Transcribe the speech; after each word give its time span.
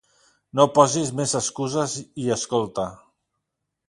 No 0.59 0.63
posis 0.77 1.11
més 1.19 1.35
excuses 1.39 1.93
i 2.23 2.31
escolta. 2.37 2.87